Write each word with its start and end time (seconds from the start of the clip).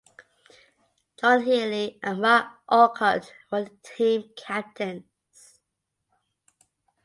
John 1.19 1.43
Healy 1.45 1.99
and 2.01 2.21
Marc 2.21 2.47
Orcutt 2.67 3.35
were 3.51 3.65
the 3.65 3.77
team 3.83 4.31
captains. 4.35 5.59